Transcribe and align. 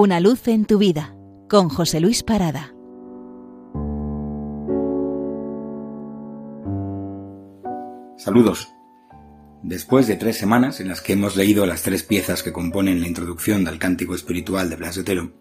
Una 0.00 0.20
luz 0.20 0.46
en 0.46 0.64
tu 0.64 0.78
vida 0.78 1.16
con 1.50 1.68
José 1.68 1.98
Luis 1.98 2.22
Parada. 2.22 2.72
Saludos. 8.16 8.68
Después 9.64 10.06
de 10.06 10.14
tres 10.14 10.36
semanas 10.36 10.78
en 10.78 10.86
las 10.86 11.00
que 11.00 11.14
hemos 11.14 11.34
leído 11.34 11.66
las 11.66 11.82
tres 11.82 12.04
piezas 12.04 12.44
que 12.44 12.52
componen 12.52 13.00
la 13.00 13.08
introducción 13.08 13.64
del 13.64 13.80
cántico 13.80 14.14
espiritual 14.14 14.70
de 14.70 14.76
Blas 14.76 14.94
de 14.94 15.00
Otero, 15.00 15.32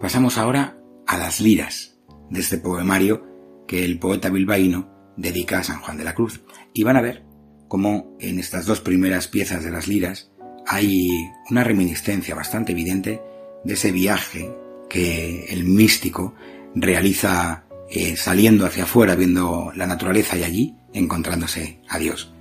pasamos 0.00 0.38
ahora 0.38 0.78
a 1.08 1.18
las 1.18 1.40
liras 1.40 1.98
de 2.30 2.38
este 2.38 2.58
poemario 2.58 3.26
que 3.66 3.84
el 3.84 3.98
poeta 3.98 4.30
bilbaíno 4.30 4.88
dedica 5.16 5.58
a 5.58 5.64
San 5.64 5.80
Juan 5.80 5.96
de 5.96 6.04
la 6.04 6.14
Cruz. 6.14 6.44
Y 6.72 6.84
van 6.84 6.98
a 6.98 7.02
ver 7.02 7.24
cómo 7.66 8.16
en 8.20 8.38
estas 8.38 8.64
dos 8.64 8.80
primeras 8.80 9.26
piezas 9.26 9.64
de 9.64 9.72
las 9.72 9.88
liras 9.88 10.30
hay 10.68 11.10
una 11.50 11.64
reminiscencia 11.64 12.36
bastante 12.36 12.70
evidente 12.70 13.20
de 13.64 13.74
ese 13.74 13.92
viaje 13.92 14.54
que 14.88 15.46
el 15.46 15.64
místico 15.64 16.34
realiza 16.74 17.64
eh, 17.90 18.16
saliendo 18.16 18.66
hacia 18.66 18.84
afuera, 18.84 19.14
viendo 19.14 19.72
la 19.74 19.86
naturaleza 19.86 20.36
y 20.36 20.44
allí 20.44 20.74
encontrándose 20.92 21.80
a 21.88 21.98
Dios. 21.98 22.32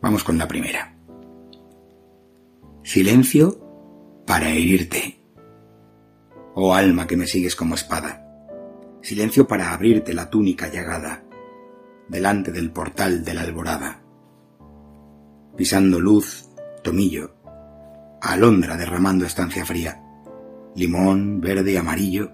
Vamos 0.00 0.24
con 0.24 0.38
la 0.38 0.48
primera. 0.48 0.96
Silencio 2.82 3.60
para 4.26 4.50
herirte. 4.50 5.18
Oh 6.54 6.74
alma 6.74 7.06
que 7.06 7.16
me 7.16 7.26
sigues 7.26 7.54
como 7.56 7.74
espada. 7.74 8.18
Silencio 9.00 9.46
para 9.46 9.72
abrirte 9.72 10.12
la 10.14 10.28
túnica 10.28 10.68
llagada 10.68 11.24
delante 12.08 12.52
del 12.52 12.70
portal 12.70 13.24
de 13.24 13.34
la 13.34 13.42
alborada. 13.42 14.02
Pisando 15.56 15.98
luz, 15.98 16.48
tomillo, 16.82 17.34
alondra 18.30 18.76
derramando 18.76 19.26
estancia 19.26 19.64
fría, 19.66 20.02
limón, 20.76 21.40
verde 21.40 21.72
y 21.72 21.76
amarillo, 21.76 22.30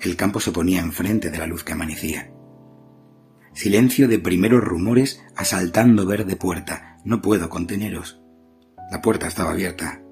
el 0.00 0.16
campo 0.16 0.40
se 0.40 0.52
ponía 0.52 0.80
enfrente 0.80 1.30
de 1.30 1.38
la 1.38 1.46
luz 1.46 1.64
que 1.64 1.72
amanecía. 1.72 2.30
Silencio 3.52 4.06
de 4.06 4.18
primeros 4.18 4.62
rumores 4.62 5.24
asaltando 5.34 6.06
verde 6.06 6.36
puerta. 6.36 6.98
No 7.04 7.22
puedo 7.22 7.48
conteneros. 7.48 8.20
La 8.90 9.00
puerta 9.00 9.26
estaba 9.26 9.52
abierta. 9.52 10.02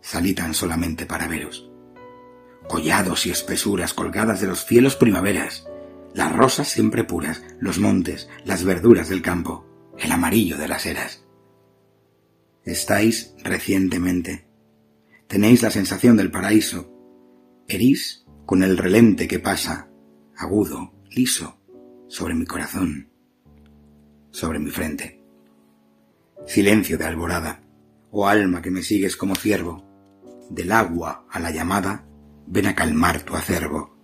Salí 0.00 0.34
tan 0.34 0.54
solamente 0.54 1.06
para 1.06 1.28
veros. 1.28 1.70
Collados 2.68 3.26
y 3.26 3.30
espesuras 3.30 3.94
colgadas 3.94 4.40
de 4.40 4.48
los 4.48 4.64
cielos 4.64 4.96
primaveras, 4.96 5.68
las 6.14 6.32
rosas 6.32 6.68
siempre 6.68 7.04
puras, 7.04 7.42
los 7.60 7.78
montes, 7.78 8.28
las 8.44 8.64
verduras 8.64 9.08
del 9.08 9.22
campo, 9.22 9.66
el 9.98 10.10
amarillo 10.10 10.58
de 10.58 10.68
las 10.68 10.86
eras. 10.86 11.23
Estáis 12.64 13.34
recientemente. 13.42 14.46
Tenéis 15.26 15.62
la 15.62 15.70
sensación 15.70 16.16
del 16.16 16.30
paraíso. 16.30 16.90
Herís 17.68 18.26
con 18.46 18.62
el 18.62 18.76
relente 18.76 19.26
que 19.26 19.38
pasa, 19.38 19.88
agudo, 20.36 20.92
liso, 21.10 21.58
sobre 22.08 22.34
mi 22.34 22.44
corazón, 22.44 23.10
sobre 24.30 24.58
mi 24.58 24.70
frente. 24.70 25.22
Silencio 26.46 26.98
de 26.98 27.04
alborada, 27.04 27.62
oh 28.10 28.26
alma 28.26 28.60
que 28.60 28.70
me 28.70 28.82
sigues 28.82 29.16
como 29.16 29.34
ciervo, 29.34 29.84
del 30.50 30.72
agua 30.72 31.26
a 31.30 31.40
la 31.40 31.50
llamada, 31.50 32.06
ven 32.46 32.66
a 32.66 32.74
calmar 32.74 33.22
tu 33.22 33.34
acervo 33.34 33.94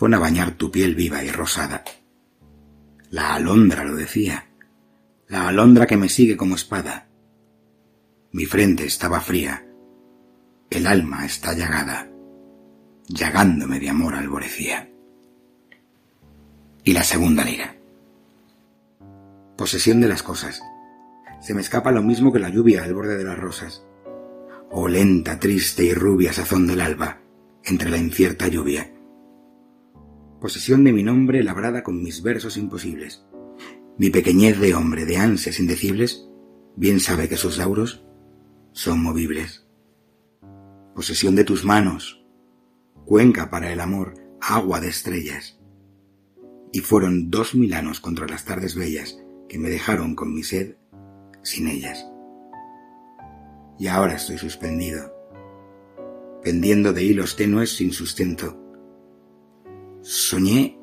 pon 0.00 0.14
a 0.14 0.18
bañar 0.18 0.52
tu 0.52 0.70
piel 0.70 0.94
viva 0.94 1.22
y 1.22 1.30
rosada. 1.30 1.84
La 3.10 3.34
alondra 3.34 3.84
lo 3.84 3.94
decía, 3.94 4.46
la 5.28 5.46
alondra 5.46 5.86
que 5.86 5.98
me 5.98 6.08
sigue 6.08 6.38
como 6.38 6.54
espada. 6.54 7.09
Mi 8.32 8.46
frente 8.46 8.84
estaba 8.84 9.20
fría, 9.20 9.66
el 10.70 10.86
alma 10.86 11.26
está 11.26 11.52
llagada, 11.52 12.10
llagándome 13.08 13.80
de 13.80 13.88
amor 13.88 14.14
alborecía. 14.14 14.90
Y 16.84 16.92
la 16.92 17.02
segunda 17.02 17.44
lira. 17.44 17.76
Posesión 19.56 20.00
de 20.00 20.08
las 20.08 20.22
cosas. 20.22 20.62
Se 21.40 21.54
me 21.54 21.60
escapa 21.60 21.90
lo 21.90 22.02
mismo 22.02 22.32
que 22.32 22.38
la 22.38 22.50
lluvia 22.50 22.84
al 22.84 22.94
borde 22.94 23.16
de 23.16 23.24
las 23.24 23.38
rosas. 23.38 23.84
Oh 24.70 24.88
lenta, 24.88 25.38
triste 25.38 25.84
y 25.84 25.92
rubia 25.92 26.32
sazón 26.32 26.66
del 26.66 26.80
alba, 26.80 27.20
entre 27.64 27.90
la 27.90 27.98
incierta 27.98 28.48
lluvia 28.48 28.90
posesión 30.40 30.84
de 30.84 30.92
mi 30.92 31.02
nombre 31.02 31.44
labrada 31.44 31.82
con 31.82 32.02
mis 32.02 32.22
versos 32.22 32.56
imposibles. 32.56 33.24
Mi 33.98 34.10
pequeñez 34.10 34.58
de 34.58 34.74
hombre 34.74 35.04
de 35.04 35.18
ansias 35.18 35.60
indecibles, 35.60 36.26
bien 36.76 36.98
sabe 36.98 37.28
que 37.28 37.36
sus 37.36 37.58
lauros 37.58 38.04
son 38.72 39.02
movibles. 39.02 39.66
Posesión 40.94 41.34
de 41.36 41.44
tus 41.44 41.64
manos, 41.64 42.24
cuenca 43.04 43.50
para 43.50 43.72
el 43.72 43.80
amor, 43.80 44.14
agua 44.40 44.80
de 44.80 44.88
estrellas. 44.88 45.58
Y 46.72 46.80
fueron 46.80 47.30
dos 47.30 47.54
mil 47.54 47.74
años 47.74 48.00
contra 48.00 48.26
las 48.26 48.44
tardes 48.44 48.74
bellas 48.74 49.18
que 49.48 49.58
me 49.58 49.68
dejaron 49.68 50.14
con 50.14 50.34
mi 50.34 50.42
sed 50.42 50.76
sin 51.42 51.68
ellas. 51.68 52.06
Y 53.78 53.86
ahora 53.88 54.14
estoy 54.14 54.38
suspendido, 54.38 55.12
pendiendo 56.42 56.92
de 56.92 57.02
hilos 57.02 57.36
tenues 57.36 57.76
sin 57.76 57.92
sustento, 57.92 58.60
Soñé 60.02 60.78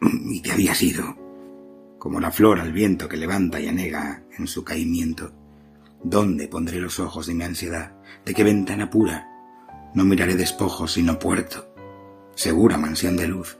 y 0.00 0.40
te 0.40 0.52
había 0.52 0.74
sido, 0.74 1.16
como 1.98 2.20
la 2.20 2.30
flor 2.30 2.58
al 2.58 2.72
viento 2.72 3.06
que 3.06 3.18
levanta 3.18 3.60
y 3.60 3.68
anega 3.68 4.24
en 4.38 4.46
su 4.46 4.64
caimiento. 4.64 5.32
¿Dónde 6.04 6.48
pondré 6.48 6.80
los 6.80 7.00
ojos 7.00 7.26
de 7.26 7.34
mi 7.34 7.44
ansiedad? 7.44 7.96
¿De 8.26 8.34
qué 8.34 8.44
ventana 8.44 8.90
pura? 8.90 9.26
No 9.94 10.04
miraré 10.04 10.34
despojos 10.34 10.92
sino 10.92 11.18
puerto, 11.18 11.74
segura 12.34 12.76
mansión 12.76 13.16
de 13.16 13.26
luz, 13.26 13.58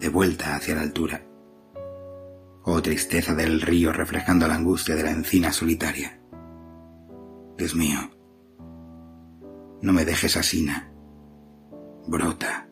de 0.00 0.08
vuelta 0.08 0.56
hacia 0.56 0.74
la 0.74 0.80
altura. 0.80 1.24
Oh 2.64 2.82
tristeza 2.82 3.32
del 3.34 3.60
río 3.60 3.92
reflejando 3.92 4.48
la 4.48 4.56
angustia 4.56 4.96
de 4.96 5.04
la 5.04 5.12
encina 5.12 5.52
solitaria. 5.52 6.20
Dios 7.56 7.76
mío, 7.76 8.10
no 9.80 9.92
me 9.92 10.04
dejes 10.04 10.36
asina. 10.36 10.90
Brota, 12.08 12.68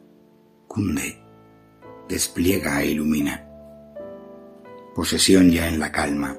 cunde, 0.66 1.22
despliega 2.09 2.82
e 2.82 2.91
ilumina. 2.91 3.47
Posesión 4.97 5.49
ya 5.49 5.69
en 5.69 5.78
la 5.78 5.93
calma. 5.93 6.37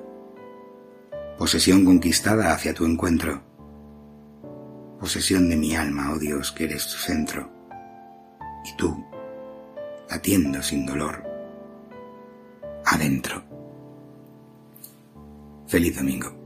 Posesión 1.38 1.84
conquistada 1.84 2.54
hacia 2.54 2.74
tu 2.74 2.86
encuentro. 2.86 3.42
Posesión 5.00 5.50
de 5.50 5.58
mi 5.58 5.76
alma, 5.76 6.12
oh 6.14 6.20
Dios, 6.20 6.52
que 6.52 6.66
eres 6.66 6.88
tu 6.88 6.98
centro. 6.98 7.50
Y 8.66 8.78
tú, 8.78 9.04
latiendo 10.10 10.62
sin 10.62 10.86
dolor, 10.86 11.24
adentro. 12.86 13.44
Feliz 15.68 15.98
domingo. 15.98 16.44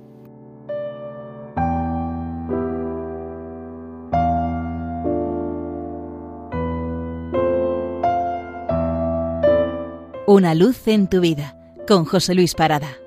Una 10.26 10.56
luz 10.56 10.88
en 10.88 11.08
tu 11.08 11.22
vida 11.22 11.58
con 11.88 12.06
José 12.06 12.36
Luis 12.36 12.54
Parada. 12.54 12.98